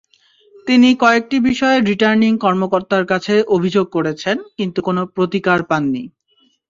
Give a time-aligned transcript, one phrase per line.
[0.67, 6.03] তিনি কয়েকটি বিষয়ে রিটার্নিং কর্মকর্তার কাছে অভিযোগ করেছেন, কিন্তু কোনো প্রতিকার পাননি।